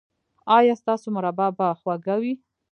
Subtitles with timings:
[0.57, 2.33] ایا ستاسو مربا به خوږه وي؟